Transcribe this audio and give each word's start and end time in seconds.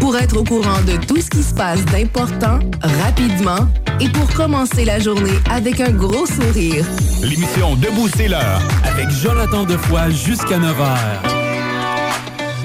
Pour 0.00 0.16
être 0.16 0.38
au 0.38 0.44
courant 0.44 0.80
de 0.86 0.96
tout 1.06 1.20
ce 1.20 1.28
qui 1.28 1.42
se 1.42 1.54
passe 1.54 1.84
d'important, 1.86 2.58
rapidement 3.02 3.68
et 4.00 4.08
pour 4.08 4.28
commencer 4.34 4.84
la 4.84 4.98
journée 4.98 5.38
avec 5.50 5.80
un 5.80 5.92
gros 5.92 6.26
sourire. 6.26 6.84
L'émission 7.22 7.76
Debout, 7.76 8.08
c'est 8.16 8.28
l'heure 8.28 8.60
avec 8.84 9.10
Jonathan 9.10 9.64
Defoy 9.64 10.12
jusqu'à 10.12 10.58
9h. 10.58 11.39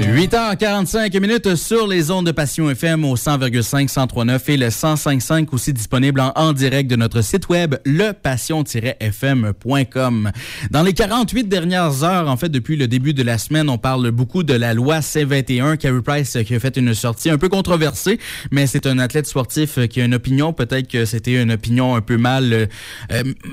8h45 0.01 1.21
minutes 1.21 1.55
sur 1.55 1.87
les 1.87 2.11
ondes 2.11 2.25
de 2.25 2.33
Passion 2.33 2.69
FM 2.69 3.05
au 3.05 3.15
100,5, 3.15 3.89
103.9 3.89 4.51
et 4.51 4.57
le 4.57 4.67
105.5 4.67 5.47
aussi 5.53 5.71
disponible 5.71 6.19
en, 6.19 6.33
en, 6.35 6.51
direct 6.51 6.89
de 6.89 6.97
notre 6.97 7.21
site 7.21 7.47
web, 7.47 7.75
lepassion-fm.com. 7.85 10.31
Dans 10.69 10.83
les 10.83 10.91
48 10.91 11.47
dernières 11.47 12.03
heures, 12.03 12.29
en 12.29 12.35
fait, 12.35 12.49
depuis 12.49 12.75
le 12.75 12.89
début 12.89 13.13
de 13.13 13.23
la 13.23 13.37
semaine, 13.37 13.69
on 13.69 13.77
parle 13.77 14.11
beaucoup 14.11 14.43
de 14.43 14.53
la 14.53 14.73
loi 14.73 14.99
C21. 14.99 15.77
Carrie 15.77 16.01
Price 16.01 16.37
qui 16.45 16.55
a 16.55 16.59
fait 16.59 16.75
une 16.75 16.93
sortie 16.93 17.29
un 17.29 17.37
peu 17.37 17.47
controversée, 17.47 18.19
mais 18.51 18.67
c'est 18.67 18.87
un 18.87 18.99
athlète 18.99 19.27
sportif 19.27 19.79
qui 19.87 20.01
a 20.01 20.05
une 20.05 20.15
opinion. 20.15 20.51
Peut-être 20.51 20.89
que 20.89 21.05
c'était 21.05 21.41
une 21.41 21.53
opinion 21.53 21.95
un 21.95 22.01
peu 22.01 22.17
mal 22.17 22.53
euh, 22.53 22.67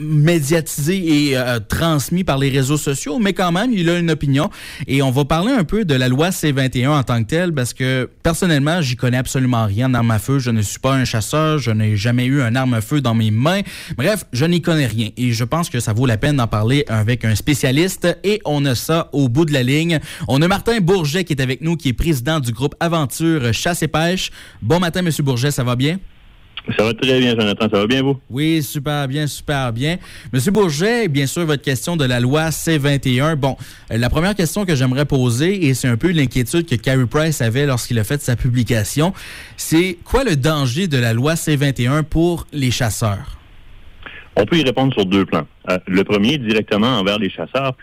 médiatisée 0.01 1.29
et 1.29 1.39
euh, 1.39 1.61
transmise 1.61 2.25
par 2.25 2.39
les 2.39 2.51
réseaux 2.51 2.79
sociaux, 2.79 3.21
mais 3.21 3.33
quand 3.33 3.53
même, 3.53 3.73
il 3.73 3.89
a 3.89 3.97
une 3.97 4.11
opinion. 4.11 4.51
Et 4.89 5.03
on 5.03 5.13
va 5.13 5.25
parler 5.25 5.53
un 5.53 5.63
peu 5.63 5.85
de 5.85 5.95
la 5.95 6.09
loi 6.09 6.32
C21 6.33 6.89
en 6.89 7.03
tant 7.03 7.23
que 7.23 7.29
tel 7.29 7.53
parce 7.53 7.73
que 7.73 8.11
personnellement, 8.23 8.81
j'y 8.81 8.97
connais 8.97 9.17
absolument 9.17 9.67
rien 9.67 9.91
en 9.91 9.95
arme 9.95 10.11
à 10.11 10.19
feu. 10.19 10.39
Je 10.39 10.51
ne 10.51 10.61
suis 10.63 10.79
pas 10.79 10.95
un 10.95 11.05
chasseur, 11.05 11.59
je 11.59 11.71
n'ai 11.71 11.97
jamais 11.97 12.25
eu 12.25 12.43
un 12.43 12.57
arme 12.57 12.75
à 12.75 12.81
feu 12.81 13.01
dans 13.01 13.15
mes 13.15 13.31
mains. 13.31 13.61
Bref, 13.97 14.25
je 14.33 14.45
n'y 14.45 14.61
connais 14.61 14.87
rien 14.87 15.11
et 15.17 15.33
je 15.33 15.45
pense 15.45 15.71
que 15.71 15.81
ça 15.81 15.93
vaut 15.93 16.07
la 16.07 16.17
peine 16.17 16.37
d'en 16.37 16.47
parler 16.47 16.85
avec 16.89 17.25
un 17.25 17.35
spécialiste 17.35 18.19
et 18.25 18.41
on 18.45 18.65
a 18.65 18.75
ça 18.75 19.09
au 19.13 19.29
bout 19.29 19.45
de 19.45 19.53
la 19.53 19.63
ligne. 19.63 20.01
On 20.29 20.43
a 20.43 20.49
Martin 20.49 20.81
Bourget 20.81 21.25
qui 21.25 21.33
est 21.33 21.43
avec 21.43 21.61
nous, 21.61 21.77
qui 21.77 21.91
est 21.91 21.93
président 21.93 22.41
du 22.41 22.53
groupe 22.53 22.75
Aventure 22.81 23.53
Chasse 23.53 23.83
et 23.83 23.89
Pêche. 23.89 24.31
Bon 24.61 24.81
matin, 24.81 25.03
Monsieur 25.03 25.23
Bourget, 25.23 25.51
ça 25.51 25.65
va 25.65 25.77
bien? 25.77 25.99
Ça 26.77 26.85
va 26.85 26.95
très 26.95 27.19
bien, 27.19 27.31
Jonathan. 27.31 27.69
Ça 27.69 27.79
va 27.79 27.87
bien, 27.87 28.03
vous? 28.03 28.19
Oui, 28.31 28.63
super 28.63 29.09
bien, 29.09 29.27
super 29.27 29.73
bien. 29.73 29.97
Monsieur 30.33 30.53
Bourget, 30.53 31.09
bien 31.09 31.27
sûr, 31.27 31.45
votre 31.45 31.63
question 31.63 31.97
de 31.97 32.05
la 32.05 32.21
loi 32.21 32.51
C-21. 32.53 33.35
Bon, 33.35 33.57
euh, 33.91 33.99
la 33.99 34.09
première 34.09 34.35
question 34.35 34.65
que 34.65 34.77
j'aimerais 34.77 35.05
poser, 35.05 35.67
et 35.67 35.75
c'est 35.75 35.89
un 35.89 35.97
peu 35.97 36.13
l'inquiétude 36.13 36.67
que 36.67 36.77
Carey 36.77 37.07
Price 37.07 37.41
avait 37.41 37.67
lorsqu'il 37.67 37.99
a 37.99 38.05
fait 38.05 38.23
sa 38.23 38.37
publication, 38.37 39.13
c'est 39.57 39.99
quoi 40.05 40.23
le 40.23 40.37
danger 40.37 40.87
de 40.87 40.99
la 40.99 41.13
loi 41.13 41.35
C-21 41.35 42.05
pour 42.05 42.47
les 42.53 42.71
chasseurs? 42.71 43.39
On 44.37 44.47
peut 44.47 44.57
y 44.57 44.63
répondre 44.63 44.95
sur 44.95 45.05
deux 45.05 45.27
plans. 45.27 45.47
Euh, 45.69 45.79
le 45.87 46.05
premier, 46.05 46.39
directement 46.39 46.99
envers 46.99 47.19
les 47.19 47.29
chasseurs, 47.29 47.75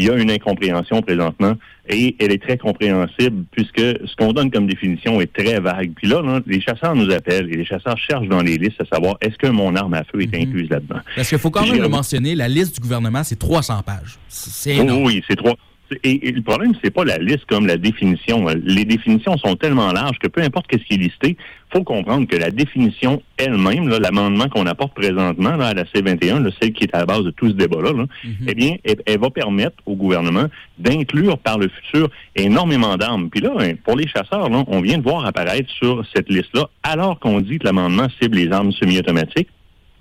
puisqu'il 0.00 0.04
y 0.04 0.10
a 0.10 0.22
une 0.22 0.30
incompréhension 0.30 1.02
présentement 1.02 1.54
et 1.88 2.16
elle 2.18 2.32
est 2.32 2.42
très 2.42 2.56
compréhensible 2.56 3.44
puisque 3.50 3.80
ce 3.80 4.16
qu'on 4.16 4.32
donne 4.32 4.50
comme 4.50 4.66
définition 4.66 5.20
est 5.20 5.32
très 5.32 5.60
vague. 5.60 5.92
Puis 5.96 6.08
là, 6.08 6.40
les 6.46 6.60
chasseurs 6.60 6.94
nous 6.94 7.10
appellent 7.10 7.52
et 7.52 7.56
les 7.56 7.64
chasseurs 7.64 7.98
cherchent 7.98 8.28
dans 8.28 8.42
les 8.42 8.56
listes 8.56 8.80
à 8.80 8.84
savoir 8.86 9.16
est-ce 9.20 9.36
que 9.36 9.48
mon 9.48 9.74
arme 9.76 9.94
à 9.94 10.04
feu 10.04 10.22
est 10.22 10.32
mhm. 10.34 10.48
incluse 10.48 10.70
là-dedans. 10.70 11.00
Parce 11.16 11.28
qu'il 11.28 11.38
faut 11.38 11.50
quand 11.50 11.66
même 11.66 11.80
le 11.80 11.88
mentionner, 11.88 12.34
la 12.34 12.48
liste 12.48 12.74
du 12.74 12.80
gouvernement, 12.80 13.24
c'est 13.24 13.38
300 13.38 13.82
pages. 13.84 14.18
C'est 14.28 14.76
énorme. 14.76 15.04
oui, 15.04 15.22
c'est 15.28 15.36
trois. 15.36 15.56
Et, 16.04 16.30
le 16.30 16.42
problème, 16.42 16.72
c'est 16.82 16.90
pas 16.90 17.04
la 17.04 17.18
liste 17.18 17.44
comme 17.46 17.66
la 17.66 17.76
définition. 17.76 18.46
Les 18.64 18.84
définitions 18.84 19.36
sont 19.38 19.56
tellement 19.56 19.92
larges 19.92 20.18
que 20.18 20.28
peu 20.28 20.40
importe 20.42 20.66
ce 20.72 20.78
qui 20.78 20.94
est 20.94 20.98
listé, 20.98 21.36
faut 21.72 21.82
comprendre 21.82 22.26
que 22.26 22.36
la 22.36 22.50
définition 22.50 23.22
elle-même, 23.36 23.88
l'amendement 23.88 24.48
qu'on 24.48 24.66
apporte 24.66 24.94
présentement 24.94 25.58
à 25.60 25.74
la 25.74 25.84
C21, 25.84 26.50
celle 26.60 26.72
qui 26.72 26.84
est 26.84 26.94
à 26.94 27.00
la 27.00 27.06
base 27.06 27.24
de 27.24 27.30
tout 27.30 27.48
ce 27.48 27.54
débat-là, 27.54 27.92
mhm. 27.92 28.08
eh 28.46 28.54
bien, 28.54 28.76
elle, 28.84 29.18
va 29.18 29.30
permettre 29.30 29.76
au 29.86 29.96
gouvernement 29.96 30.46
d'inclure 30.78 31.38
par 31.38 31.58
le 31.58 31.68
futur 31.68 32.08
énormément 32.36 32.96
d'armes. 32.96 33.28
Puis 33.30 33.40
là, 33.40 33.50
ben, 33.56 33.76
pour 33.76 33.96
les 33.96 34.06
chasseurs, 34.06 34.48
on 34.50 34.80
vient 34.80 34.98
de 34.98 35.02
voir 35.02 35.24
apparaître 35.26 35.70
sur 35.70 36.04
cette 36.14 36.28
liste-là, 36.28 36.68
alors 36.82 37.18
qu'on 37.18 37.40
dit 37.40 37.58
que 37.58 37.64
l'amendement 37.64 38.08
cible 38.20 38.36
les 38.36 38.52
armes 38.52 38.72
semi-automatiques, 38.72 39.48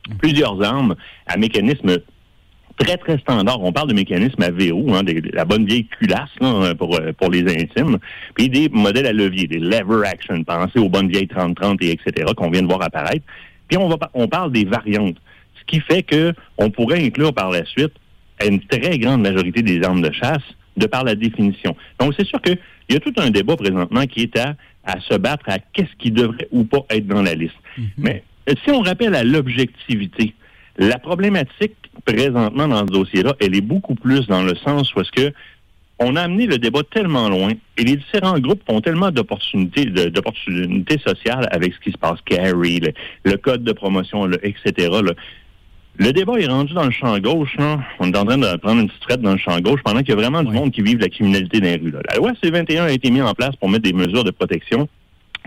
mhm. 0.07 0.17
plusieurs 0.17 0.61
armes 0.61 0.95
à 1.25 1.37
mécanisme 1.37 1.97
très, 2.79 2.97
très 2.97 3.17
standard. 3.19 3.61
On 3.61 3.71
parle 3.71 3.89
de 3.89 3.93
mécanismes 3.93 4.41
à 4.41 4.49
verrou, 4.49 4.93
hein, 4.95 5.03
la 5.33 5.45
bonne 5.45 5.65
vieille 5.65 5.85
culasse 5.85 6.29
pour, 6.77 6.95
euh, 6.95 7.11
pour 7.13 7.29
les 7.29 7.41
intimes, 7.41 7.97
puis 8.35 8.49
des 8.49 8.69
modèles 8.69 9.05
à 9.05 9.13
levier, 9.13 9.47
des 9.47 9.59
lever 9.59 10.07
action. 10.07 10.43
Pensez 10.43 10.79
aux 10.79 10.89
bonnes 10.89 11.09
vieilles 11.09 11.27
30-30 11.27 11.77
et 11.81 11.91
etc. 11.91 12.31
qu'on 12.35 12.49
vient 12.49 12.61
de 12.61 12.67
voir 12.67 12.81
apparaître. 12.81 13.25
Puis 13.67 13.77
on, 13.77 13.87
va, 13.87 13.97
on 14.13 14.27
parle 14.27 14.51
des 14.51 14.65
variantes, 14.65 15.17
ce 15.59 15.65
qui 15.67 15.81
fait 15.81 16.03
que 16.03 16.33
on 16.57 16.71
pourrait 16.71 17.03
inclure 17.03 17.33
par 17.33 17.51
la 17.51 17.65
suite 17.65 17.93
une 18.45 18.61
très 18.61 18.97
grande 18.97 19.21
majorité 19.21 19.61
des 19.61 19.83
armes 19.83 20.01
de 20.01 20.11
chasse 20.11 20.43
de 20.77 20.87
par 20.87 21.03
la 21.03 21.13
définition. 21.13 21.75
Donc 21.99 22.13
c'est 22.17 22.25
sûr 22.25 22.41
qu'il 22.41 22.57
y 22.89 22.95
a 22.95 22.99
tout 22.99 23.13
un 23.17 23.29
débat 23.29 23.57
présentement 23.57 24.05
qui 24.05 24.21
est 24.21 24.37
à, 24.39 24.55
à 24.85 24.99
se 25.01 25.15
battre 25.15 25.43
à 25.49 25.59
qu'est-ce 25.59 25.93
qui 25.99 26.09
devrait 26.09 26.47
ou 26.51 26.63
pas 26.63 26.85
être 26.89 27.05
dans 27.05 27.21
la 27.21 27.35
liste. 27.35 27.55
Mm-hmm. 27.77 27.83
Mais 27.97 28.23
si 28.63 28.71
on 28.71 28.79
rappelle 28.79 29.13
à 29.13 29.23
l'objectivité, 29.23 30.33
la 30.77 30.97
problématique 30.97 31.75
présentement 32.05 32.67
dans 32.67 32.79
ce 32.79 32.91
dossier-là, 32.91 33.35
elle 33.39 33.55
est 33.55 33.61
beaucoup 33.61 33.95
plus 33.95 34.27
dans 34.27 34.43
le 34.43 34.55
sens 34.55 34.93
où 34.95 35.01
est-ce 35.01 35.11
que 35.11 35.33
on 35.99 36.15
a 36.15 36.21
amené 36.21 36.47
le 36.47 36.57
débat 36.57 36.81
tellement 36.89 37.27
loin 37.27 37.51
et 37.77 37.83
les 37.83 37.97
différents 37.97 38.39
groupes 38.39 38.61
ont 38.69 38.79
tellement 38.79 39.11
d'opportunités 39.11 39.85
d'opportunités 39.85 40.97
sociales 41.05 41.47
avec 41.51 41.73
ce 41.73 41.79
qui 41.79 41.91
se 41.91 41.97
passe, 41.97 42.19
Carrie, 42.25 42.81
le, 43.25 43.37
code 43.37 43.63
de 43.65 43.73
promotion, 43.73 44.29
etc. 44.41 44.89
Le 45.97 46.13
débat 46.13 46.39
est 46.39 46.47
rendu 46.47 46.73
dans 46.73 46.85
le 46.85 46.91
champ 46.91 47.19
gauche. 47.19 47.57
On 47.99 48.07
est 48.07 48.17
en 48.17 48.23
train 48.23 48.37
de 48.37 48.57
prendre 48.57 48.79
une 48.79 48.87
petite 48.87 49.01
traite 49.01 49.21
dans 49.21 49.33
le 49.33 49.37
champ 49.37 49.59
gauche 49.59 49.81
pendant 49.83 49.99
qu'il 49.99 50.09
y 50.09 50.13
a 50.13 50.15
vraiment 50.15 50.41
du 50.43 50.53
monde 50.53 50.71
qui 50.71 50.81
vit 50.81 50.95
la 50.95 51.09
criminalité 51.09 51.59
dans 51.59 51.65
les 51.65 51.75
rues. 51.75 51.93
La 52.09 52.15
loi 52.15 52.31
C-21 52.41 52.83
a 52.83 52.91
été 52.91 53.11
mise 53.11 53.23
en 53.23 53.33
place 53.33 53.55
pour 53.57 53.67
mettre 53.67 53.83
des 53.83 53.91
mesures 53.91 54.23
de 54.23 54.31
protection 54.31 54.87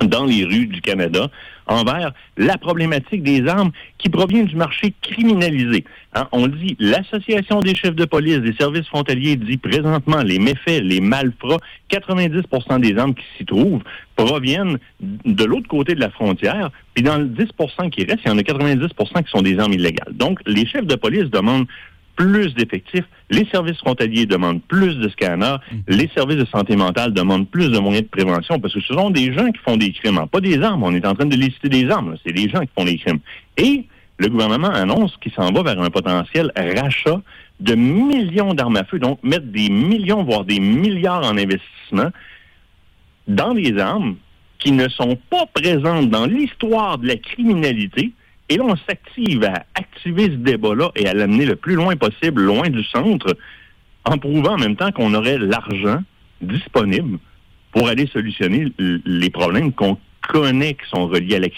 dans 0.00 0.24
les 0.24 0.44
rues 0.44 0.66
du 0.66 0.80
Canada 0.80 1.28
envers 1.66 2.12
la 2.36 2.58
problématique 2.58 3.22
des 3.22 3.46
armes 3.46 3.70
qui 3.98 4.08
provient 4.08 4.42
du 4.42 4.56
marché 4.56 4.92
criminalisé. 5.00 5.84
Hein, 6.14 6.28
on 6.32 6.48
dit, 6.48 6.76
l'Association 6.80 7.60
des 7.60 7.74
chefs 7.74 7.94
de 7.94 8.04
police 8.04 8.38
des 8.38 8.52
services 8.54 8.86
frontaliers 8.88 9.36
dit 9.36 9.56
présentement 9.58 10.22
les 10.22 10.38
méfaits, 10.38 10.82
les 10.82 11.00
malfrats, 11.00 11.58
90% 11.90 12.80
des 12.80 12.98
armes 12.98 13.14
qui 13.14 13.24
s'y 13.38 13.44
trouvent 13.44 13.82
proviennent 14.16 14.78
de 15.00 15.44
l'autre 15.44 15.68
côté 15.68 15.94
de 15.94 16.00
la 16.00 16.10
frontière, 16.10 16.70
puis 16.94 17.02
dans 17.02 17.18
le 17.18 17.26
10% 17.26 17.90
qui 17.90 18.04
reste, 18.04 18.20
il 18.24 18.28
y 18.28 18.30
en 18.30 18.38
a 18.38 18.42
90% 18.42 19.24
qui 19.24 19.30
sont 19.30 19.42
des 19.42 19.58
armes 19.58 19.72
illégales. 19.72 20.12
Donc, 20.12 20.40
les 20.46 20.66
chefs 20.66 20.86
de 20.86 20.96
police 20.96 21.30
demandent 21.30 21.66
plus 22.16 22.54
d'effectifs. 22.54 23.04
Les 23.30 23.46
services 23.46 23.78
frontaliers 23.78 24.26
demandent 24.26 24.62
plus 24.62 24.96
de 24.96 25.08
scanners. 25.08 25.56
Mm. 25.70 25.76
Les 25.88 26.10
services 26.14 26.38
de 26.38 26.44
santé 26.46 26.76
mentale 26.76 27.12
demandent 27.12 27.48
plus 27.48 27.70
de 27.70 27.78
moyens 27.78 28.04
de 28.04 28.08
prévention 28.08 28.58
parce 28.60 28.74
que 28.74 28.80
ce 28.80 28.94
sont 28.94 29.10
des 29.10 29.32
gens 29.32 29.50
qui 29.50 29.58
font 29.64 29.76
des 29.76 29.92
crimes, 29.92 30.18
hein. 30.18 30.26
pas 30.26 30.40
des 30.40 30.60
armes. 30.62 30.82
On 30.82 30.94
est 30.94 31.06
en 31.06 31.14
train 31.14 31.26
de 31.26 31.36
lister 31.36 31.68
des 31.68 31.88
armes. 31.90 32.16
C'est 32.24 32.32
des 32.32 32.48
gens 32.48 32.60
qui 32.60 32.70
font 32.76 32.84
des 32.84 32.98
crimes. 32.98 33.20
Et 33.56 33.86
le 34.18 34.28
gouvernement 34.28 34.70
annonce 34.70 35.16
qu'il 35.18 35.32
s'en 35.32 35.50
va 35.52 35.62
vers 35.62 35.80
un 35.80 35.90
potentiel 35.90 36.52
rachat 36.56 37.20
de 37.60 37.74
millions 37.74 38.54
d'armes 38.54 38.76
à 38.76 38.84
feu, 38.84 38.98
donc 38.98 39.22
mettre 39.22 39.46
des 39.46 39.68
millions, 39.68 40.22
voire 40.24 40.44
des 40.44 40.60
milliards 40.60 41.24
en 41.24 41.36
investissement 41.36 42.10
dans 43.28 43.54
des 43.54 43.78
armes 43.78 44.16
qui 44.58 44.72
ne 44.72 44.88
sont 44.88 45.18
pas 45.30 45.46
présentes 45.52 46.10
dans 46.10 46.26
l'histoire 46.26 46.98
de 46.98 47.08
la 47.08 47.16
criminalité, 47.16 48.12
et 48.52 48.56
là, 48.58 48.64
on 48.64 48.76
s'active 48.76 49.44
à 49.44 49.64
activer 49.74 50.24
ce 50.24 50.36
débat-là 50.36 50.90
et 50.94 51.06
à 51.06 51.14
l'amener 51.14 51.46
le 51.46 51.56
plus 51.56 51.74
loin 51.74 51.96
possible, 51.96 52.42
loin 52.42 52.68
du 52.68 52.84
centre, 52.84 53.34
en 54.04 54.18
prouvant 54.18 54.54
en 54.54 54.58
même 54.58 54.76
temps 54.76 54.92
qu'on 54.92 55.14
aurait 55.14 55.38
l'argent 55.38 56.00
disponible 56.42 57.18
pour 57.72 57.88
aller 57.88 58.06
solutionner 58.08 58.70
les 58.78 59.30
problèmes 59.30 59.72
qu'on 59.72 59.96
connaît 60.20 60.74
qui 60.74 60.86
sont 60.90 61.06
reliés 61.06 61.36
à 61.36 61.38
la, 61.38 61.48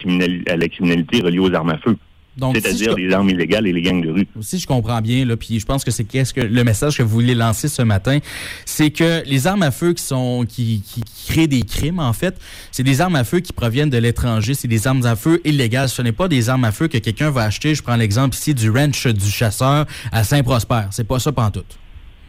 à 0.53 0.57
la 0.57 0.69
criminalité 0.69 1.21
reliée 1.21 1.41
aux 1.41 1.53
armes 1.53 1.71
à 1.71 1.79
feu 1.79 1.97
c'est-à-dire 2.39 2.95
les 2.95 3.13
armes 3.13 3.31
illégales 3.31 3.67
et 3.67 3.73
les 3.73 3.83
gangs 3.83 4.01
de 4.01 4.11
rue. 4.11 4.27
Si 4.41 4.59
je 4.59 4.67
comprends 4.67 5.01
bien, 5.01 5.25
là, 5.25 5.37
puis 5.37 5.61
je 5.61 5.67
pense 5.67 5.85
que 5.85 5.91
c'est 5.91 6.05
qu'est-ce 6.05 6.35
que 6.35 6.41
le 6.41 6.65
message 6.65 6.99
que 6.99 7.03
vous 7.03 7.09
voulez 7.09 7.35
lancer 7.35 7.69
ce 7.69 7.83
matin, 7.83 8.19
c'est 8.65 8.91
que 8.91 9.23
les 9.27 9.47
armes 9.47 9.63
à 9.63 9.71
feu 9.71 9.93
qui 9.93 10.03
sont 10.03 10.45
qui, 10.49 10.83
qui, 10.83 11.03
créent 11.29 11.47
des 11.47 11.63
crimes, 11.63 12.01
en 12.01 12.13
fait, 12.13 12.39
c'est 12.71 12.83
des 12.83 13.01
armes 13.01 13.17
à 13.17 13.25
feu 13.25 13.41
qui 13.41 13.53
proviennent 13.53 13.91
de 13.91 13.99
l'étranger, 13.99 14.55
c'est 14.55 14.69
des 14.69 14.87
armes 14.87 15.05
à 15.07 15.17
feu 15.17 15.41
illégales. 15.45 15.89
Ce 15.89 16.03
n'est 16.03 16.13
pas 16.13 16.29
des 16.29 16.49
armes 16.49 16.65
à 16.65 16.73
feu 16.73 16.89
que 16.89 16.99
quelqu'un 16.99 17.31
va 17.31 17.43
acheter. 17.43 17.75
Je 17.75 17.83
prends 17.83 17.97
l'exemple 17.97 18.35
ici 18.35 18.55
du 18.55 18.71
ranch 18.71 19.07
du 19.07 19.31
chasseur 19.31 19.87
à 20.13 20.25
Saint-Prosper. 20.25 20.83
C'est 20.91 21.07
pas 21.07 21.19
ça 21.19 21.33
pantoute. 21.33 21.79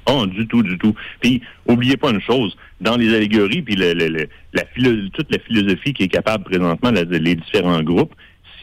Oh, 0.08 0.26
du 0.28 0.48
tout, 0.48 0.62
du 0.62 0.78
tout. 0.78 0.94
Puis, 1.20 1.42
oubliez 1.68 1.98
pas 1.98 2.12
une 2.12 2.22
chose, 2.22 2.56
dans 2.80 2.96
les 2.96 3.14
allégories, 3.16 3.64
puis 3.64 3.76
le, 3.76 4.28
la 4.54 4.64
toute 5.14 5.32
la 5.32 5.40
philosophie 5.40 5.94
qui 5.94 6.04
est 6.04 6.08
capable 6.08 6.44
présentement, 6.44 6.92
les 6.92 7.36
différents 7.36 7.82
groupes, 7.82 8.14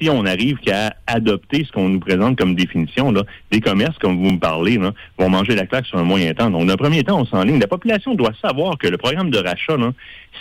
si 0.03 0.11
on 0.11 0.25
arrive 0.27 0.57
qu'à 0.59 0.95
adopter 1.07 1.65
ce 1.65 1.71
qu'on 1.71 1.89
nous 1.89 2.01
présente 2.01 2.37
comme 2.37 2.55
définition, 2.55 3.13
là, 3.13 3.23
des 3.53 3.61
commerces, 3.61 3.97
comme 3.99 4.17
vous 4.17 4.33
me 4.33 4.39
parlez, 4.39 4.79
vont 5.19 5.29
manger 5.29 5.55
la 5.55 5.67
claque 5.67 5.87
sur 5.87 5.99
un 5.99 6.03
moyen 6.03 6.35
temps. 6.35 6.51
Donc, 6.51 6.67
d'un 6.67 6.77
premier 6.77 7.05
temps, 7.05 7.21
on 7.21 7.25
s'enligne. 7.25 7.61
La 7.61 7.69
population 7.69 8.15
doit 8.15 8.33
savoir 8.43 8.79
que 8.79 8.89
le 8.89 8.97
programme 8.97 9.31
de 9.31 9.39
rachat, 9.39 9.77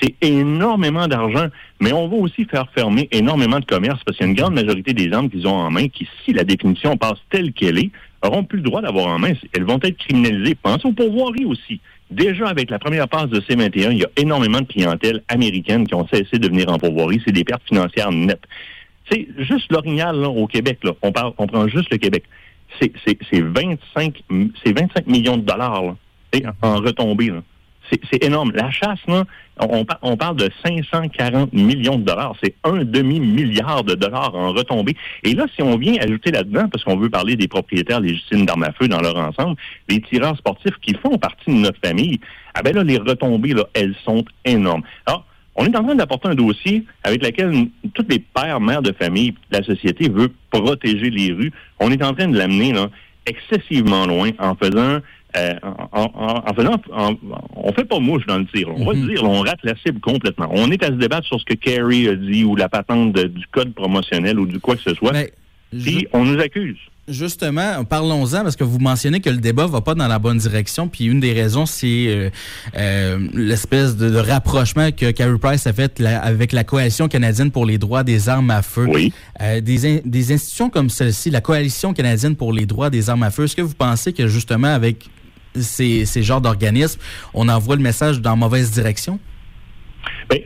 c'est 0.02 0.16
énormément 0.22 1.08
d'argent, 1.08 1.48
mais 1.80 1.94
on 1.94 2.08
va 2.08 2.16
aussi 2.18 2.46
faire 2.46 2.66
fermer 2.74 3.08
énormément 3.12 3.60
de 3.60 3.66
commerces 3.66 4.04
parce 4.04 4.18
qu'il 4.18 4.25
y 4.25 4.30
a 4.30 4.31
une 4.31 4.38
grande 4.38 4.56
majorité 4.56 4.94
des 4.94 5.13
armes 5.13 5.30
qu'ils 5.30 5.48
ont 5.48 5.56
en 5.56 5.69
main 5.69 5.88
qui, 5.90 6.08
si 6.25 6.34
la 6.34 6.44
définition 6.44 6.98
passe 6.98 7.19
telle 7.30 7.54
qu'elle 7.54 7.78
est, 7.78 7.92
auront 8.24 8.44
plus 8.44 8.58
le 8.58 8.63
droit 8.63 8.81
d'avoir 8.81 9.08
en 9.08 9.19
main. 9.19 9.34
Elles 9.54 9.63
vont 9.63 9.80
être 9.84 9.98
criminalisées. 9.98 10.56
Pensez 10.56 10.88
aux 10.88 10.94
pourvoiries 10.94 11.46
aussi. 11.46 11.80
Déjà, 12.10 12.48
avec 12.48 12.69
la 12.69 12.80
première 12.80 13.08
passe 13.08 13.30
de 13.30 13.40
C21, 13.40 13.92
il 13.92 14.00
y 14.00 14.04
a 14.04 14.10
énormément 14.18 14.60
de 14.60 14.66
clientèle 14.66 15.22
américaine 15.28 15.88
qui 15.88 15.96
ont 15.96 16.08
cessé 16.08 16.40
de 16.40 16.48
venir 16.48 16.69
en 16.69 16.78
pourvoirie. 16.78 17.22
C'est 17.25 17.31
des 17.31 17.44
pertes 17.44 17.63
financières 17.68 18.12
nettes. 18.12 18.44
C'est 19.12 19.28
juste 19.40 19.72
l'orignal 19.72 20.24
au 20.25 20.48
Québec. 20.48 20.80
Là. 20.84 20.92
On, 21.02 21.12
parle, 21.12 21.34
on 21.38 21.48
prend 21.48 21.68
juste 21.68 21.92
le 21.92 21.98
Québec. 21.98 22.24
C'est 22.80 23.42
25, 23.42 24.24
25 24.66 25.08
millions 25.08 25.38
de 25.38 25.44
dollars 25.44 25.84
là, 25.84 25.96
en 26.62 26.75
retombées. 26.78 27.31
C'est 28.10 28.24
énorme. 28.24 28.54
La 28.56 28.72
chasse, 28.72 29.00
là, 29.08 29.25
on, 29.60 29.86
on, 30.02 30.16
parle 30.16 30.38
de 30.38 30.50
540 30.63 31.52
millions 31.52 31.98
de 31.98 32.04
dollars. 32.04 32.36
C'est 32.42 32.56
un 32.63 32.86
demi-milliard 32.86 33.84
de 33.84 33.96
dollars 33.96 34.34
en 34.34 34.54
retombées. 34.54 34.96
Et 35.24 35.34
là, 35.34 35.46
si 35.54 35.62
on 35.62 35.75
vient 35.78 35.96
ajouter 36.00 36.31
là-dedans, 36.31 36.69
parce 36.69 36.86
qu'on 36.86 36.96
veut 36.96 37.10
parler 37.10 37.36
des 37.36 37.50
propriétaires 37.50 38.00
légitimes 38.00 38.46
d'armes 38.46 38.63
à 38.63 38.72
feu 38.72 38.88
dans 38.88 39.02
leur 39.02 39.18
ensemble, 39.18 39.58
les 39.90 40.00
tireurs 40.00 40.38
sportifs 40.38 40.78
qui 40.81 40.94
font 40.94 41.18
partie 41.18 41.50
de 41.50 41.60
notre 41.60 41.80
famille, 41.84 42.22
ah 42.54 42.62
ben 42.62 42.74
là, 42.74 42.84
les 42.84 42.98
retombées, 42.98 43.54
là, 43.54 43.66
elles 43.74 43.96
sont 44.06 44.24
énormes. 44.46 44.84
Alors, 45.06 45.25
on 45.62 45.66
est 45.66 45.78
en 45.78 45.84
train 45.84 45.96
d'apporter 45.96 46.30
un 46.30 46.36
dossier 46.36 46.84
avec 47.04 47.24
lequel 47.24 47.68
toutes 47.94 48.12
les 48.12 48.19
pères, 48.19 48.60
mères 48.60 48.81
de 48.81 48.92
famille, 48.92 49.36
la 49.52 49.62
société 49.62 50.10
veut 50.10 50.31
protéger 50.50 51.10
les 51.10 51.31
rues. 51.34 51.52
On 51.80 51.92
est 51.92 52.04
en 52.04 52.13
train 52.13 52.28
de 52.28 52.38
l'amener 52.38 52.74
excessivement 53.25 54.08
loin 54.08 54.31
en 54.40 54.56
faisant 54.56 55.00
euh, 55.38 55.54
en, 55.94 56.54
faisant, 56.54 56.81
on 57.56 57.72
fait 57.72 57.86
pas 57.86 58.00
mouche 58.00 58.25
dans 58.25 58.40
le 58.40 58.46
tir. 58.48 58.68
On 58.75 58.84
va 58.84 58.94
mhm. 58.94 59.08
dire, 59.08 59.24
on 59.24 59.40
rate 59.42 59.60
la 59.63 59.75
cible 59.78 60.02
complètement. 60.02 60.50
On 60.52 60.69
est 60.72 60.84
à 60.84 60.88
se 60.88 60.94
débattre 60.94 61.25
sur 61.25 61.40
ce 61.40 61.46
que 61.46 61.54
Kerry 61.54 62.10
a 62.10 62.16
dit 62.16 62.44
ou 62.44 62.58
la 62.58 62.68
patente 62.68 63.13
du 63.13 63.48
code 63.48 63.74
promotionnel 63.74 64.40
ou 64.40 64.46
du 64.46 64.60
quoi 64.60 64.75
que 64.75 64.81
ce 64.81 64.94
soit. 64.94 65.13
Puis 65.72 66.06
on 66.12 66.25
nous 66.25 66.40
accuse. 66.42 66.80
Justement, 67.12 67.84
parlons-en 67.84 68.44
parce 68.44 68.56
que 68.56 68.63
vous 68.63 68.80
mentionnez 68.80 69.19
que 69.19 69.30
le 69.30 69.38
débat 69.38 69.68
va 69.68 69.81
pas 69.81 69.96
dans 69.96 70.08
la 70.08 70.19
bonne 70.19 70.38
direction. 70.38 70.88
Puis 70.88 71.06
une 71.06 71.19
des 71.19 71.34
raisons, 71.34 71.66
c'est 71.66 72.08
euh, 72.08 72.30
euh, 72.75 73.28
l'espèce 73.34 73.96
de, 73.96 74.16
rapprochement 74.16 74.92
que 74.92 75.12
Carey 75.12 75.38
Price 75.40 75.68
a 75.68 75.74
fait 75.74 76.02
avec 76.02 76.52
la 76.52 76.63
Coalition 76.63 77.08
canadienne 77.08 77.52
pour 77.52 77.66
les 77.66 77.78
droits 77.78 78.04
des 78.04 78.30
armes 78.30 78.52
à 78.52 78.62
feu. 78.62 78.88
Oui. 78.90 79.13
des, 79.40 80.02
des 80.04 80.31
institutions 80.34 80.69
comme 80.69 80.90
celle-ci, 80.90 81.30
la 81.30 81.42
Coalition 81.42 81.94
canadienne 81.94 82.36
pour 82.36 82.54
les 82.54 82.66
droits 82.66 82.90
des 82.90 83.10
armes 83.10 83.24
à 83.24 83.31
feu, 83.31 83.44
est-ce 83.44 83.56
que 83.56 83.62
vous 83.62 83.75
pensez 83.75 84.13
que 84.13 84.28
justement 84.28 84.74
avec 84.74 85.10
ces, 85.60 86.06
ces 86.06 86.24
genres 86.24 86.42
d'organismes, 86.42 87.00
on 87.34 87.50
envoie 87.50 87.75
le 87.75 87.81
message 87.81 88.22
dans 88.22 88.36
mauvaise 88.36 88.72
direction? 88.72 89.19
Ben, 90.31 90.39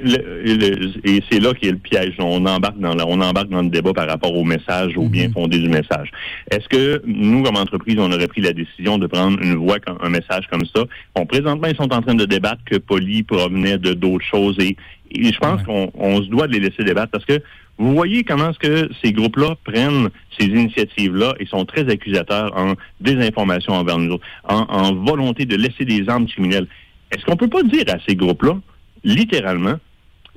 et 1.04 1.22
c'est 1.30 1.40
là 1.40 1.54
qu'il 1.54 1.68
y 1.68 1.70
a 1.70 1.74
le 1.74 1.78
piège. 1.78 2.16
On 2.18 2.44
embarque 2.48 2.80
dans 2.80 2.98
on 3.08 3.22
embarque 3.22 3.50
dans 3.50 3.62
le 3.62 3.70
débat 3.70 3.94
par 3.94 4.08
rapport 4.08 4.36
au 4.36 4.44
message, 4.44 4.98
au 4.98 5.08
bien 5.08 5.28
mhm. 5.28 5.34
fondé 5.34 5.60
du 5.60 5.70
message. 5.70 6.10
Est-ce 6.50 6.68
que 6.68 7.04
nous, 7.06 7.44
comme 7.44 7.56
entreprise, 7.56 7.98
on 8.00 8.12
aurait 8.12 8.28
pris 8.28 8.42
la 8.42 8.54
décision 8.54 8.98
de 8.98 9.06
prendre 9.06 9.40
une 9.40 9.56
voix, 9.56 9.78
un 10.02 10.10
message 10.10 10.48
comme 10.50 10.66
ça? 10.76 10.86
Bon, 11.16 11.28
présentement, 11.28 11.68
ils 11.68 11.76
sont 11.76 11.94
en 11.94 12.02
train 12.02 12.16
de 12.16 12.26
débattre 12.26 12.64
que 12.66 12.78
Poli 12.78 13.22
provenait 13.22 13.78
de 13.78 13.94
d'autres 13.94 14.26
choses 14.26 14.58
et, 14.60 14.76
je 15.16 15.38
pense 15.38 15.62
qu'on 15.64 16.24
se 16.24 16.30
doit 16.30 16.48
de 16.48 16.54
les 16.54 16.60
laisser 16.60 16.84
débattre 16.84 17.12
parce 17.12 17.26
que 17.26 17.40
vous 17.78 17.94
voyez 17.94 18.24
comment 18.24 18.50
est-ce 18.50 18.60
que 18.60 18.90
ces 19.04 19.14
groupes-là 19.14 19.56
prennent 19.64 20.10
ces 20.38 20.48
initiatives-là 20.48 21.36
et 21.40 21.46
sont 21.46 21.64
très 21.64 21.88
accusateurs 21.90 22.52
en 22.58 22.74
désinformation 23.00 23.74
envers 23.74 24.00
nous 24.00 24.16
autres, 24.16 24.26
en, 24.46 24.94
volonté 24.96 25.46
de 25.46 25.56
laisser 25.56 25.86
des 25.86 26.10
armes 26.10 26.26
criminelles. 26.26 26.68
Est-ce 27.12 27.24
qu'on 27.24 27.38
peut 27.38 27.48
pas 27.48 27.62
dire 27.64 27.84
à 27.88 27.98
ces 28.08 28.16
groupes-là, 28.16 28.58
littéralement, 29.06 29.76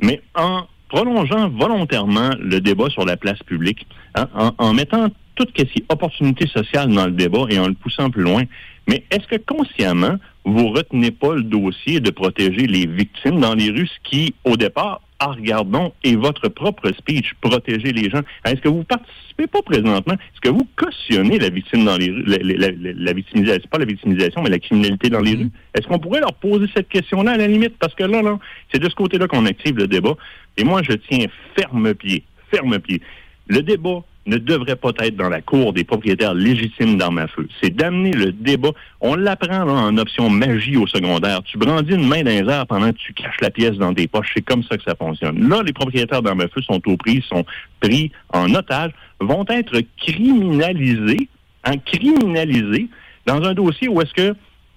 mais 0.01 0.23
en 0.37 0.63
prolongeant 0.89 1.49
volontairement 1.49 2.31
le 2.39 2.61
débat 2.61 2.89
sur 2.91 3.05
la 3.05 3.17
place 3.17 3.39
publique, 3.41 3.87
hein, 4.15 4.29
en, 4.59 4.73
mettant 4.73 5.09
toute 5.39 5.53
question 5.53 5.85
opportunité 5.89 6.49
sociale 6.49 6.93
dans 6.93 7.07
le 7.07 7.13
débat 7.13 7.45
et 7.49 7.59
en 7.61 7.69
le 7.69 7.75
poussant 7.75 8.11
plus 8.11 8.25
loin, 8.25 8.43
mais 8.89 9.05
est-ce 9.11 9.29
que 9.29 9.37
consciemment, 9.37 10.17
vous 10.45 10.71
retenez 10.71 11.13
pas 11.13 11.35
le 11.35 11.43
dossier 11.43 12.01
de 12.01 12.11
protéger 12.11 12.67
les 12.67 12.87
victimes 12.87 13.39
dans 13.39 13.55
les 13.55 13.71
rues, 13.71 13.87
ce 13.87 14.11
qui, 14.11 14.35
au 14.45 14.57
départ, 14.57 15.01
ah, 15.21 15.33
regardons, 15.33 15.93
et 16.03 16.17
votre 16.17 16.49
propre 16.49 16.91
speech, 16.93 17.35
protéger 17.41 17.93
les 17.93 18.09
gens. 18.09 18.23
Est-ce 18.45 18.61
que 18.61 18.69
vous 18.69 18.85
participez 18.85 19.47
pas 19.47 19.63
présentement? 19.63 20.15
Est-ce 20.15 20.41
que 20.41 20.49
vous 20.49 20.67
cautionnez 20.77 21.39
la 21.39 21.51
victime 21.51 21.85
dans 21.85 21.97
les 21.97 22.11
rues, 22.11 22.25
la, 22.27 22.71
la, 22.95 23.13
victimisation, 23.13 23.69
pas 23.71 23.79
la 23.79 23.85
victimisation, 23.85 24.43
mais 24.43 24.51
la 24.51 24.59
criminalité 24.59 25.11
dans 25.11 25.21
les 25.21 25.35
mm-hmm. 25.35 25.43
rues? 25.43 25.51
Est-ce 25.75 25.87
qu'on 25.87 25.99
pourrait 25.99 26.21
leur 26.21 26.35
poser 26.35 26.67
cette 26.75 26.89
question-là 26.89 27.33
à 27.33 27.37
la 27.37 27.47
limite? 27.47 27.77
Parce 27.79 27.95
que 27.95 28.05
là, 28.05 28.23
là, 28.23 28.39
c'est 28.73 28.81
de 28.81 28.89
ce 28.89 28.95
côté-là 28.95 29.29
qu'on 29.29 29.47
active 29.47 29.77
le 29.77 29.87
débat. 29.87 30.15
Et 30.57 30.65
moi, 30.65 30.83
je 30.83 30.93
tiens 30.93 31.27
ferme 31.57 31.95
pied, 31.95 32.25
ferme 32.51 32.79
pied. 32.79 33.01
Le 33.49 33.63
débat 33.63 34.03
ne 34.29 34.37
devrait 34.37 34.77
pas 34.77 34.93
être 35.01 35.17
dans 35.17 35.29
la 35.29 35.41
cour 35.41 35.73
des 35.73 35.85
propriétaires 35.85 36.35
légitimes 36.35 36.99
d'armes 36.99 37.19
à 37.19 37.29
feu. 37.29 37.49
C'est 37.63 37.75
d'amener 37.75 38.13
le 38.13 38.33
débat. 38.33 38.71
On 39.01 39.15
l'apprend 39.15 39.63
en 39.63 39.97
option 39.97 40.29
magie 40.29 40.77
au 40.77 40.87
secondaire. 40.87 41.43
Tu 41.45 41.57
brandis 41.57 41.95
une 41.95 42.07
main 42.07 42.23
dans 42.23 42.31
les 42.31 42.65
pendant 42.69 42.93
que 42.93 42.99
tu 42.99 43.15
caches 43.15 43.41
la 43.41 43.51
pièce 43.51 43.77
dans 43.77 43.95
tes 43.95 44.07
poches. 44.07 44.31
C'est 44.35 44.43
comme 44.43 44.63
ça 44.63 44.77
que 44.77 44.83
ça 44.83 44.95
fonctionne. 44.95 45.49
Là, 45.49 45.63
les 45.63 45.73
propriétaires 45.73 46.23
d'armes 46.23 46.43
à 46.43 46.49
feu 46.49 46.61
sont 46.63 46.81
au 46.87 46.97
prix, 46.97 47.25
sont 47.29 47.45
pris 47.81 48.13
en 48.33 48.55
otage, 48.55 48.93
vont 49.21 49.45
être 49.49 49.81
criminalisés, 49.97 51.29
en 51.67 51.77
criminalisés 51.79 52.89
dans 53.27 53.43
un 53.43 53.55
dossier 53.55 53.89
où 53.89 54.01
est-ce 54.01 54.13
que 54.13 54.35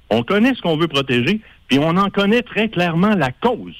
on 0.09 0.23
connaît 0.23 0.53
ce 0.53 0.61
qu'on 0.61 0.77
veut 0.77 0.89
protéger, 0.89 1.39
puis 1.67 1.79
on 1.79 1.95
en 1.97 2.09
connaît 2.09 2.41
très 2.41 2.67
clairement 2.67 3.15
la 3.15 3.31
cause. 3.31 3.75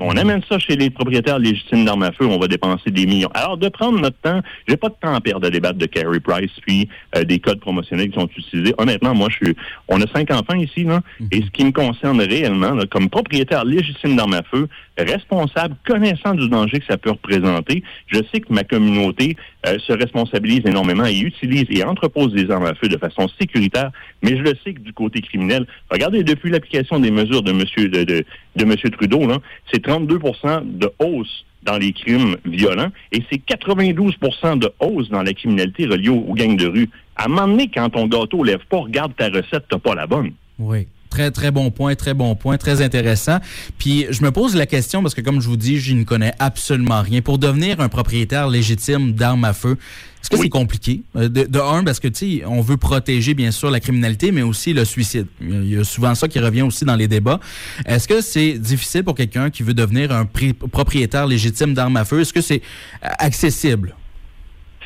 On 0.00 0.12
mhm. 0.12 0.18
amène 0.18 0.42
ça 0.48 0.58
chez 0.58 0.74
les 0.76 0.90
propriétaires 0.90 1.38
légitimes 1.38 1.84
d'armes 1.84 2.02
à 2.02 2.12
feu, 2.12 2.26
on 2.26 2.38
va 2.38 2.48
dépenser 2.48 2.90
des 2.90 3.06
millions. 3.06 3.30
Alors, 3.34 3.56
de 3.56 3.68
prendre 3.68 4.00
notre 4.00 4.18
temps, 4.18 4.40
j'ai 4.66 4.76
pas 4.76 4.88
de 4.88 4.96
temps 5.00 5.14
à 5.14 5.20
perdre 5.20 5.46
à 5.46 5.50
débattre 5.50 5.78
de 5.78 5.86
Carey 5.86 6.18
Price, 6.20 6.50
puis 6.66 6.88
euh, 7.16 7.22
des 7.22 7.38
codes 7.38 7.60
promotionnels 7.60 8.10
qui 8.10 8.18
sont 8.18 8.28
utilisés. 8.36 8.74
Honnêtement, 8.78 9.14
moi, 9.14 9.28
je 9.30 9.46
suis, 9.46 9.56
on 9.88 10.00
a 10.00 10.06
cinq 10.12 10.32
enfants 10.32 10.54
ici, 10.54 10.84
là, 10.84 11.00
mhm. 11.20 11.28
et 11.30 11.42
ce 11.42 11.50
qui 11.50 11.64
me 11.64 11.70
concerne 11.70 12.20
réellement, 12.20 12.76
comme 12.90 13.08
propriétaire 13.08 13.64
légitime 13.64 14.16
d'armes 14.16 14.34
à 14.34 14.42
feu, 14.42 14.68
responsable, 14.98 15.76
connaissant 15.86 16.34
du 16.34 16.48
danger 16.48 16.80
que 16.80 16.86
ça 16.86 16.98
peut 16.98 17.10
représenter, 17.10 17.82
je 18.06 18.18
sais 18.32 18.40
que 18.40 18.52
ma 18.52 18.64
communauté 18.64 19.36
euh, 19.66 19.78
se 19.78 19.92
responsabilise 19.92 20.62
énormément 20.64 21.06
et 21.06 21.18
utilise 21.18 21.66
et 21.70 21.84
entrepose 21.84 22.32
des 22.32 22.50
armes 22.50 22.66
à 22.66 22.74
feu 22.74 22.88
de 22.88 22.96
façon 22.96 23.28
sécuritaire, 23.40 23.90
mais 24.22 24.36
je 24.36 24.42
le 24.42 24.52
sais 24.64 24.74
que 24.74 24.80
du 24.80 24.92
côté 24.92 25.20
criminel, 25.20 25.66
regardez, 25.90 26.22
depuis 26.22 26.50
l'application 26.50 26.98
des 26.98 27.10
mesures 27.10 27.42
de 27.42 27.52
Monsieur 27.52 27.88
de, 27.88 28.04
de, 28.04 28.24
de 28.56 28.64
Monsieur 28.64 28.90
Trudeau, 28.90 29.26
là, 29.26 29.38
c'est 29.72 29.84
32% 29.84 30.78
de 30.78 30.90
hausse 30.98 31.44
dans 31.62 31.78
les 31.78 31.92
crimes 31.92 32.36
violents 32.44 32.90
et 33.10 33.22
c'est 33.30 33.42
92% 33.44 34.58
de 34.58 34.70
hausse 34.80 35.08
dans 35.08 35.22
la 35.22 35.32
criminalité 35.32 35.86
reliée 35.86 36.10
aux, 36.10 36.34
gangs 36.34 36.56
de 36.56 36.66
rue. 36.66 36.90
À 37.16 37.24
un 37.24 37.28
moment 37.28 37.48
donné, 37.48 37.70
quand 37.72 37.90
ton 37.90 38.06
gâteau 38.06 38.44
lève 38.44 38.64
pas, 38.68 38.78
regarde 38.78 39.14
ta 39.16 39.28
recette, 39.28 39.64
t'as 39.68 39.78
pas 39.78 39.94
la 39.94 40.06
bonne. 40.06 40.32
Oui. 40.58 40.86
Très, 41.14 41.30
très 41.30 41.52
bon 41.52 41.70
point, 41.70 41.94
très 41.94 42.12
bon 42.12 42.34
point, 42.34 42.56
très 42.56 42.82
intéressant. 42.82 43.38
Puis 43.78 44.06
je 44.10 44.24
me 44.24 44.32
pose 44.32 44.56
la 44.56 44.66
question, 44.66 45.00
parce 45.00 45.14
que 45.14 45.20
comme 45.20 45.40
je 45.40 45.46
vous 45.46 45.56
dis, 45.56 45.78
je 45.78 45.94
ne 45.94 46.02
connais 46.02 46.32
absolument 46.40 47.02
rien. 47.02 47.20
Pour 47.22 47.38
devenir 47.38 47.78
un 47.78 47.88
propriétaire 47.88 48.48
légitime 48.48 49.12
d'armes 49.12 49.44
à 49.44 49.52
feu, 49.52 49.78
est-ce 50.20 50.28
que 50.28 50.36
c'est 50.36 50.48
compliqué? 50.48 51.02
Euh, 51.14 51.28
de, 51.28 51.44
de, 51.44 51.60
un, 51.60 51.84
parce 51.84 52.00
que, 52.00 52.08
tu 52.08 52.38
sais, 52.38 52.44
on 52.44 52.62
veut 52.62 52.78
protéger, 52.78 53.34
bien 53.34 53.52
sûr, 53.52 53.70
la 53.70 53.78
criminalité, 53.78 54.32
mais 54.32 54.42
aussi 54.42 54.72
le 54.72 54.84
suicide. 54.84 55.28
Il 55.40 55.72
y 55.72 55.78
a 55.78 55.84
souvent 55.84 56.16
ça 56.16 56.26
qui 56.26 56.40
revient 56.40 56.62
aussi 56.62 56.84
dans 56.84 56.96
les 56.96 57.06
débats. 57.06 57.38
Est-ce 57.86 58.08
que 58.08 58.20
c'est 58.20 58.58
difficile 58.58 59.04
pour 59.04 59.14
quelqu'un 59.14 59.50
qui 59.50 59.62
veut 59.62 59.74
devenir 59.74 60.10
un 60.10 60.26
propriétaire 60.72 61.28
légitime 61.28 61.74
d'armes 61.74 61.96
à 61.96 62.04
feu? 62.04 62.22
Est-ce 62.22 62.32
que 62.32 62.40
c'est 62.40 62.60
euh, 63.04 63.08
accessible? 63.20 63.94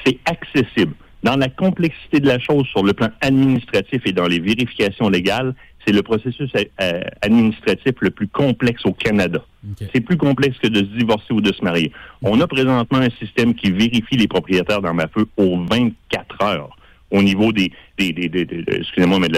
C'est 0.05 0.19
accessible. 0.27 0.93
Dans 1.25 1.37
la 1.37 1.49
complexité 1.49 2.21
de 2.21 2.29
la 2.29 2.39
chose 2.39 2.65
sur 2.69 2.85
le 2.85 2.93
plan 2.93 3.09
administratif 3.21 4.03
et 4.05 4.13
dans 4.13 4.29
les 4.29 4.39
vérifications 4.39 5.09
légales, 5.09 5.53
c'est 5.87 5.93
le 5.93 6.03
processus 6.03 6.51
euh, 6.55 7.01
administratif 7.23 7.95
le 8.01 8.11
plus 8.11 8.29
complexe 8.29 8.85
au 8.85 8.93
Canada. 8.93 9.45
C'est 9.93 10.01
plus 10.01 10.17
complexe 10.17 10.57
que 10.59 10.69
de 10.69 10.79
se 10.79 10.99
divorcer 10.99 11.33
ou 11.33 11.41
de 11.41 11.53
se 11.53 11.63
marier. 11.63 11.93
On 12.23 12.41
a 12.41 12.47
présentement 12.47 12.99
un 12.99 13.11
système 13.19 13.55
qui 13.55 13.71
vérifie 13.71 14.17
les 14.17 14.29
propriétaires 14.29 14.81
d'armes 14.81 15.01
à 15.01 15.09
feu 15.09 15.27
aux 15.37 15.59
24 15.65 16.43
heures 16.43 16.77
au 17.11 17.23
niveau 17.23 17.53
des, 17.53 17.73
des, 17.99 18.13
excusez-moi, 18.69 19.19
mais 19.19 19.29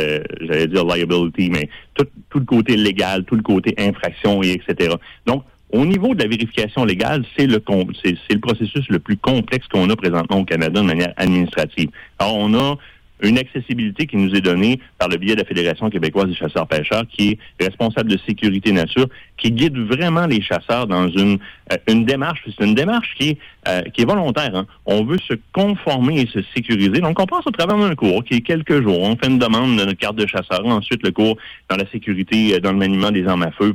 j'allais 0.41 0.67
dire 0.67 0.85
liability, 0.85 1.51
mais 1.51 1.69
tout, 1.95 2.07
tout, 2.29 2.41
le 2.41 2.45
côté 2.45 2.77
légal, 2.77 3.25
tout 3.25 3.37
le 3.37 3.43
côté 3.43 3.75
infraction 3.79 4.43
et 4.43 4.53
etc. 4.53 4.95
Donc, 5.27 5.45
au 5.73 5.87
niveau 5.87 6.15
de 6.15 6.23
la 6.23 6.29
vérification 6.29 6.85
légale, 6.85 7.25
c'est 7.37 7.47
le 7.47 7.63
c'est 8.03 8.35
le 8.35 8.41
processus 8.41 8.89
le 8.89 8.99
plus 8.99 9.17
complexe 9.17 9.69
qu'on 9.69 9.89
a 9.89 9.95
présentement 9.95 10.39
au 10.39 10.45
Canada 10.45 10.81
de 10.81 10.87
manière 10.87 11.13
administrative. 11.17 11.91
Alors, 12.19 12.37
on 12.37 12.55
a 12.55 12.77
une 13.23 13.39
accessibilité 13.39 14.07
qui 14.07 14.17
nous 14.17 14.35
est 14.35 14.41
donnée 14.41 14.81
par 14.99 15.09
le 15.09 15.17
biais 15.17 15.35
de 15.35 15.41
la 15.41 15.47
Fédération 15.47 15.91
québécoise 15.91 16.29
des 16.29 16.35
chasseurs-pêcheurs, 16.35 17.05
qui 17.09 17.31
est 17.59 17.65
responsable 17.65 18.11
de 18.11 18.19
sécurité 18.27 18.73
nature, 18.73 19.07
qui 19.37 19.51
guide 19.53 19.77
vraiment 19.79 20.27
les 20.27 20.41
chasseurs 20.43 20.87
dans 20.87 21.09
une, 21.09 21.39
euh, 21.73 21.77
une 21.89 22.05
démarche. 22.05 22.41
C'est 22.47 22.65
une 22.65 22.75
démarche 22.75 23.15
qui 23.19 23.31
est, 23.31 23.39
euh, 23.69 23.83
qui 23.95 24.03
est 24.03 24.05
volontaire. 24.05 24.55
Hein. 24.55 24.67
On 24.87 25.05
veut 25.05 25.19
se 25.19 25.35
conformer 25.53 26.21
et 26.21 26.27
se 26.27 26.41
sécuriser. 26.55 27.01
Donc, 27.01 27.19
on 27.21 27.27
passe 27.27 27.47
au 27.47 27.51
travers 27.51 27.79
d'un 27.79 27.95
cours 27.95 28.25
qui 28.25 28.35
est 28.35 28.41
quelques 28.41 28.83
jours. 28.83 29.01
On 29.01 29.17
fait 29.17 29.29
une 29.29 29.39
demande 29.39 29.79
de 29.79 29.85
notre 29.85 29.99
carte 29.99 30.17
de 30.17 30.27
chasseur. 30.27 30.65
Ensuite, 30.67 31.03
le 31.03 31.13
cours 31.13 31.37
dans 31.69 31.77
la 31.77 31.89
sécurité, 31.91 32.55
euh, 32.55 32.61
dans 32.61 32.73
le 32.73 32.79
maniement 32.79 33.11
des 33.11 33.27
armes 33.27 33.43
à 33.43 33.51
feu 33.53 33.75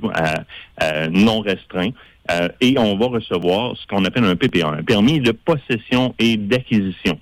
non 1.11 1.39
restreint. 1.41 1.89
et 2.59 2.77
on 2.77 2.97
va 2.97 3.05
recevoir 3.05 3.75
ce 3.77 3.85
qu'on 3.87 4.03
appelle 4.03 4.25
un 4.25 4.35
PPA, 4.35 4.67
un 4.67 4.83
permis 4.83 5.19
de 5.19 5.31
possession 5.31 6.15
et 6.19 6.37
d'acquisition. 6.37 7.19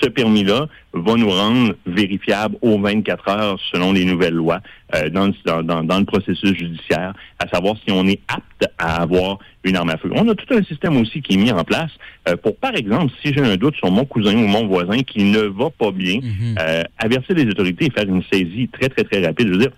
Ce 0.00 0.08
permis-là 0.08 0.66
va 0.92 1.14
nous 1.14 1.30
rendre 1.30 1.74
vérifiables 1.86 2.56
aux 2.62 2.78
24 2.78 3.28
heures 3.28 3.60
selon 3.72 3.92
les 3.92 4.04
nouvelles 4.04 4.34
lois 4.34 4.60
euh, 4.94 5.08
dans, 5.08 5.26
le 5.26 6.04
processus 6.04 6.54
judiciaire, 6.54 7.14
à 7.38 7.48
savoir 7.48 7.76
si 7.84 7.92
on 7.92 8.06
est 8.06 8.20
apte 8.28 8.68
à 8.78 9.02
avoir 9.02 9.38
une 9.64 9.76
arme 9.76 9.90
à 9.90 9.96
feu. 9.96 10.10
On 10.14 10.28
a 10.28 10.34
tout 10.34 10.52
un 10.54 10.62
système 10.62 10.96
aussi 10.96 11.22
qui 11.22 11.34
est 11.34 11.36
mis 11.36 11.52
en 11.52 11.64
place 11.64 11.90
euh, 12.28 12.36
pour, 12.36 12.56
par 12.56 12.74
exemple, 12.74 13.12
si 13.22 13.32
j'ai 13.32 13.40
un 13.40 13.56
doute 13.56 13.76
sur 13.76 13.90
mon 13.90 14.04
cousin 14.04 14.34
ou 14.34 14.46
mon 14.46 14.66
voisin 14.66 15.02
qui 15.02 15.24
ne 15.24 15.40
va 15.40 15.70
pas 15.70 15.90
bien, 15.90 16.16
mhm. 16.16 16.56
euh, 16.58 16.82
avertir 16.98 17.36
les 17.36 17.46
autorités 17.46 17.86
et 17.86 17.90
faire 17.90 18.08
une 18.08 18.22
saisie 18.32 18.68
très, 18.68 18.88
très, 18.88 19.04
très 19.04 19.24
rapide. 19.24 19.48
Je 19.48 19.52
veux 19.52 19.58
dire, 19.58 19.72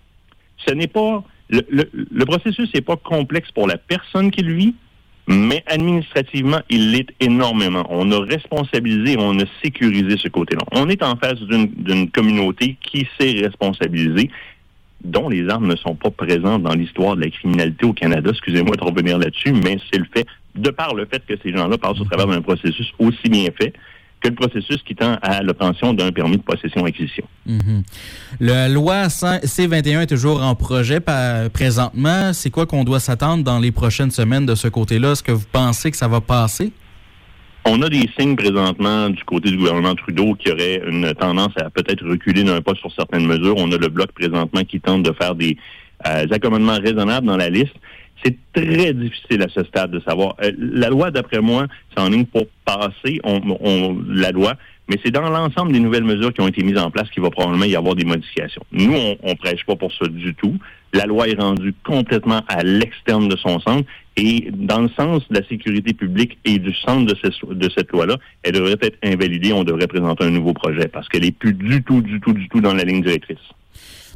ce 0.67 0.75
n'est 0.75 0.89
pas... 0.89 1.25
Le, 1.51 1.61
le 1.93 2.25
processus 2.25 2.73
n'est 2.73 2.81
pas 2.81 2.97
complexe 2.97 3.51
pour 3.51 3.67
la 3.67 3.77
personne 3.77 4.31
qui 4.31 4.41
le 4.41 4.55
vit, 4.55 4.75
mais 5.29 5.63
administrativement, 5.67 6.61
il 6.69 6.91
l'est 6.91 7.09
énormément. 7.21 7.87
On 7.91 8.11
a 8.11 8.21
responsabilisé, 8.21 9.17
on 9.19 9.39
a 9.39 9.45
sécurisé 9.63 10.17
ce 10.17 10.29
côté-là. 10.29 10.63
On 10.73 10.89
est 10.89 11.03
en 11.03 11.17
face 11.17 11.41
d'une 11.41 12.11
communauté 12.11 12.77
qui 12.81 13.07
s'est 13.19 13.41
responsabilisée, 13.41 14.31
dont 15.05 15.29
les 15.29 15.49
armes 15.49 15.69
ne 15.69 15.77
sont 15.77 15.95
pas 15.95 16.11
présentes 16.11 16.63
dans 16.63 16.75
l'histoire 16.75 17.17
de 17.17 17.23
la 17.23 17.31
criminalité 17.31 17.87
au 17.87 17.93
Canada. 17.93 18.31
Excusez-moi 18.31 18.77
de 18.77 18.85
revenir 18.85 19.19
là-dessus, 19.19 19.53
mais 19.53 19.79
c'est 19.93 19.99
le 19.99 20.07
fait, 20.13 20.27
de 20.55 20.71
par 20.71 20.95
le 20.95 21.07
fait 21.07 21.25
que 21.27 21.35
ces 21.43 21.53
gens-là 21.53 21.79
passent 21.79 22.01
au 22.01 22.05
travers 22.05 22.27
d'un 22.27 22.43
processus 22.43 22.93
aussi 22.99 23.29
bien 23.29 23.49
fait, 23.57 23.73
que 24.23 24.29
le 24.29 24.35
processus 24.35 24.83
qui 24.83 24.95
tend 24.95 25.17
à 25.21 25.43
l'obtention 25.43 25.93
d'un 25.93 26.13
permis 26.13 26.37
de 26.37 26.43
possession-acquisition. 26.43 27.25
Mhm. 27.47 27.83
La 28.41 28.69
loi 28.69 29.09
C-21 29.09 30.03
est 30.03 30.07
toujours 30.07 30.43
en 30.43 30.55
projet 30.55 31.01
présentement. 31.53 32.33
C'est 32.33 32.51
quoi 32.51 32.67
qu'on 32.67 32.85
doit 32.85 33.01
s'attendre 33.01 33.45
dans 33.45 33.59
les 33.59 33.73
prochaines 33.73 34.11
semaines 34.11 34.47
de 34.47 34.55
ce 34.55 34.69
côté-là? 34.69 35.13
Est-ce 35.13 35.23
que 35.23 35.33
vous 35.33 35.47
pensez 35.51 35.91
que 35.91 35.97
ça 35.97 36.09
va 36.09 36.21
passer? 36.21 36.73
On 37.65 37.81
a 37.83 37.89
des 37.89 38.09
signes 38.19 38.35
présentement 38.35 39.09
du 39.09 39.23
côté 39.25 39.51
du 39.51 39.57
gouvernement 39.57 39.95
Trudeau 39.95 40.35
qui 40.35 40.51
aurait 40.51 40.83
une 40.87 41.15
tendance 41.15 41.53
à 41.57 41.71
peut-être 41.71 42.05
reculer 42.05 42.43
d'un 42.43 42.61
pas 42.61 42.75
sur 42.75 42.93
certaines 42.93 43.27
mesures. 43.27 43.55
On 43.57 43.71
a 43.71 43.77
le 43.77 43.89
bloc 43.89 44.11
présentement 44.13 44.65
qui 44.65 44.81
tente 44.81 45.05
de 45.05 45.13
faire 45.13 45.37
des 45.37 45.57
euh, 46.07 46.27
accommodements 46.33 46.79
raisonnables 46.83 47.27
dans 47.27 47.37
la 47.37 47.49
liste. 47.49 47.75
C'est 48.25 48.37
très 48.53 48.93
difficile 48.93 49.43
à 49.43 49.49
ce 49.49 49.65
stade 49.65 49.91
de 49.91 50.01
savoir. 50.01 50.37
Euh, 50.43 50.53
la 50.59 50.89
loi, 50.89 51.11
d'après 51.11 51.41
moi, 51.41 51.67
c'est 51.95 52.03
en 52.03 52.09
ligne 52.09 52.27
pour 52.27 52.47
passer 52.65 53.21
on, 53.25 53.99
la 54.09 54.31
loi, 54.31 54.55
mais 54.89 54.97
c'est 55.05 55.11
dans 55.11 55.29
l'ensemble 55.29 55.73
des 55.73 55.81
nouvelles 55.81 56.05
mesures 56.05 56.33
qui 56.33 56.41
ont 56.41 56.49
été 56.49 56.63
mises 56.63 56.79
en 56.79 56.91
place 56.91 57.09
qu'il 57.11 57.23
va 57.23 57.31
probablement 57.31 57.65
y 57.65 57.75
avoir 57.75 57.95
des 57.95 58.05
modifications. 58.05 58.63
Nous, 58.73 58.93
on, 58.93 59.29
ne 59.29 59.35
prêche 59.35 59.65
pas 59.65 59.77
pour 59.77 59.93
ça 59.93 60.07
du 60.07 60.35
tout. 60.35 60.57
La 60.93 61.07
loi 61.07 61.29
est 61.29 61.41
rendue 61.41 61.75
complètement 61.85 62.43
à 62.49 62.63
l'externe 62.63 63.29
de 63.29 63.37
son 63.37 63.59
centre 63.61 63.89
et 64.17 64.51
dans 64.53 64.83
le 64.83 64.89
sens 64.91 65.27
de 65.31 65.39
la 65.39 65.47
sécurité 65.49 65.95
publique 65.95 66.39
et 66.45 66.59
du 66.59 66.75
centre 66.75 67.07
de, 67.07 67.55
de 67.55 67.71
cette 67.71 67.91
loi-là, 67.91 68.19
elle 68.43 68.53
devrait 68.53 68.77
être 68.83 68.99
invalidée. 69.03 69.53
On 69.53 69.65
devrait 69.65 69.87
présenter 69.87 70.25
un 70.25 70.31
nouveau 70.31 70.53
projet 70.53 70.89
parce 70.89 71.09
qu'elle 71.09 71.25
est 71.25 71.37
plus 71.37 71.55
du 71.55 71.83
tout, 71.83 72.03
du 72.03 72.21
tout, 72.21 72.35
du 72.35 72.49
tout 72.49 72.61
dans 72.61 72.75
la 72.75 72.85
ligne 72.85 73.03
directrice. 73.03 73.39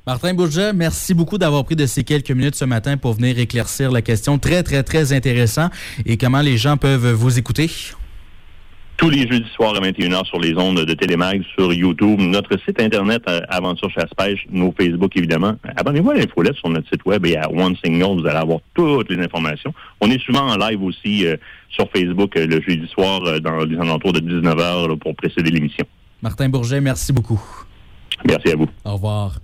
Martin 0.07 0.35
Bourget, 0.35 0.73
merci 0.73 1.15
beaucoup 1.15 1.37
d'avoir 1.37 1.65
pris 1.65 1.75
de 1.75 1.85
ces 1.85 2.05
quelques 2.05 2.31
minutes 2.31 2.55
ce 2.55 2.65
matin 2.65 2.97
pour 2.97 3.15
venir 3.15 3.41
éclaircir 3.41 3.91
la 3.91 4.03
question. 4.03 4.39
Très, 4.39 4.63
très, 4.63 4.85
très 4.85 5.13
intéressant. 5.13 5.69
Et 6.05 6.17
comment 6.17 6.43
les 6.43 6.57
gens 6.57 6.77
peuvent 6.77 7.11
vous 7.11 7.41
écouter? 7.41 7.69
Tous 8.99 9.11
les 9.11 9.27
jeudis 9.27 9.51
soirs 9.57 9.75
à 9.75 9.81
21h 9.81 10.25
sur 10.27 10.39
les 10.39 10.57
ondes 10.57 10.79
de 10.79 10.95
Télémag, 10.95 11.43
sur 11.57 11.73
YouTube, 11.73 12.21
notre 12.21 12.57
site 12.65 12.81
Internet 12.81 13.25
euh, 13.29 13.41
Aventure 13.49 13.91
Chasse-Pêche, 13.91 14.47
nos 14.49 14.73
Facebook 14.79 15.11
évidemment. 15.17 15.57
Abonnez-vous 15.75 16.13
à 16.13 16.15
l'infolette 16.15 16.55
sur 16.55 16.69
notre 16.69 16.89
site 16.89 17.05
web 17.05 17.27
et 17.27 17.37
à 17.37 17.51
One 17.51 17.75
Signal, 17.85 18.21
vous 18.21 18.27
allez 18.29 18.39
avoir 18.39 18.61
toutes 18.75 19.11
les 19.11 19.21
informations. 19.21 19.75
On 20.01 20.09
est 20.09 20.23
souvent 20.23 20.49
en 20.49 20.57
live 20.57 20.85
aussi 20.85 21.27
euh, 21.27 21.37
sur 21.69 21.91
Facebook 21.91 22.37
euh, 22.37 22.47
le 22.47 22.63
jeudi 22.63 22.87
soir 22.87 23.41
dans 23.41 23.65
les 23.65 23.77
alentours 23.77 24.13
de 24.13 24.21
19h 24.21 24.99
pour 25.01 25.17
précéder 25.17 25.51
l'émission. 25.51 25.85
Martin 26.23 26.49
Bourget, 26.49 26.81
merci 26.81 27.13
beaucoup. 27.13 27.43
Merci 28.25 28.53
à 28.53 28.57
vous. 28.57 28.69
Au 28.85 28.93
revoir. 28.93 29.41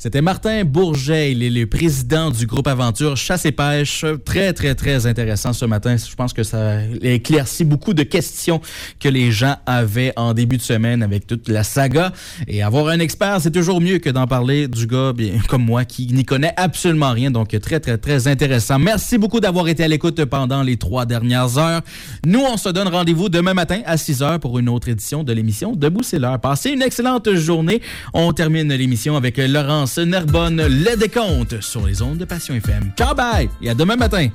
C'était 0.00 0.22
Martin 0.22 0.62
Bourget, 0.64 1.32
il 1.32 1.42
est 1.42 1.50
le 1.50 1.66
président 1.66 2.30
du 2.30 2.46
groupe 2.46 2.68
Aventure 2.68 3.16
Chasse 3.16 3.44
et 3.46 3.50
Pêche. 3.50 4.04
Très, 4.24 4.52
très, 4.52 4.76
très 4.76 5.06
intéressant 5.06 5.52
ce 5.52 5.64
matin. 5.64 5.96
Je 5.96 6.14
pense 6.14 6.32
que 6.32 6.44
ça 6.44 6.82
éclaircit 7.02 7.64
beaucoup 7.64 7.94
de 7.94 8.04
questions 8.04 8.60
que 9.00 9.08
les 9.08 9.32
gens 9.32 9.56
avaient 9.66 10.12
en 10.14 10.34
début 10.34 10.56
de 10.56 10.62
semaine 10.62 11.02
avec 11.02 11.26
toute 11.26 11.48
la 11.48 11.64
saga. 11.64 12.12
Et 12.46 12.62
avoir 12.62 12.86
un 12.86 13.00
expert, 13.00 13.40
c'est 13.40 13.50
toujours 13.50 13.80
mieux 13.80 13.98
que 13.98 14.08
d'en 14.08 14.28
parler 14.28 14.68
du 14.68 14.86
gars 14.86 15.12
bien, 15.12 15.32
comme 15.48 15.64
moi 15.64 15.84
qui 15.84 16.06
n'y 16.06 16.24
connaît 16.24 16.54
absolument 16.56 17.10
rien. 17.10 17.32
Donc, 17.32 17.58
très, 17.60 17.80
très, 17.80 17.98
très 17.98 18.28
intéressant. 18.28 18.78
Merci 18.78 19.18
beaucoup 19.18 19.40
d'avoir 19.40 19.66
été 19.66 19.82
à 19.82 19.88
l'écoute 19.88 20.24
pendant 20.26 20.62
les 20.62 20.76
trois 20.76 21.06
dernières 21.06 21.58
heures. 21.58 21.80
Nous, 22.24 22.44
on 22.48 22.56
se 22.56 22.68
donne 22.68 22.86
rendez-vous 22.86 23.28
demain 23.30 23.54
matin 23.54 23.80
à 23.84 23.96
6 23.96 24.22
heures 24.22 24.38
pour 24.38 24.60
une 24.60 24.68
autre 24.68 24.88
édition 24.88 25.24
de 25.24 25.32
l'émission 25.32 25.72
Debout, 25.72 26.04
c'est 26.04 26.20
l'heure. 26.20 26.38
Passez 26.38 26.70
une 26.70 26.82
excellente 26.82 27.34
journée. 27.34 27.82
On 28.14 28.32
termine 28.32 28.72
l'émission 28.72 29.16
avec 29.16 29.38
Laurence 29.38 29.87
Nerbonne, 29.96 30.66
le 30.66 30.96
décompte 30.96 31.60
sur 31.60 31.86
les 31.86 32.02
ondes 32.02 32.18
de 32.18 32.24
Passion 32.24 32.54
FM. 32.54 32.92
Ciao, 32.96 33.14
bye 33.14 33.48
et 33.62 33.70
à 33.70 33.74
demain 33.74 33.96
matin. 33.96 34.28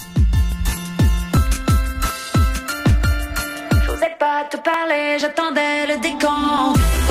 Je 3.72 4.18
pas 4.20 4.46
te 4.50 4.58
parler, 4.58 5.18
j'attendais 5.20 5.88
le 5.88 6.02
décompte. 6.02 7.03